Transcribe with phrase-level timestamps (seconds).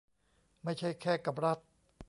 [0.63, 1.59] ไม่ใช่แค่กับรัฐ